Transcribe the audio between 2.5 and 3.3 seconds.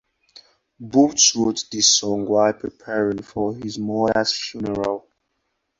preparing